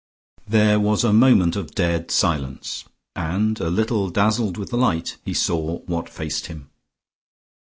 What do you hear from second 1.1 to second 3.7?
moment of dead silence, and a